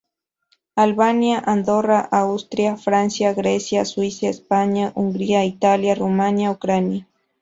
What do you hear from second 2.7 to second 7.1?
Francia, Grecia, Suiza, España, Hungría, Italia, Rumanía, Ucrania.